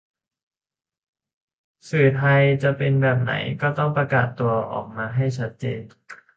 [1.89, 3.33] สื่อไทยจะเป็นแบบไหน
[3.77, 5.81] ต้องประกาศตัวออกมาให้ชัดเจน